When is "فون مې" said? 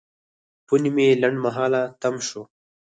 0.67-1.07